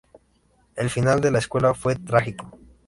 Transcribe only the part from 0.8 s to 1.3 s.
final de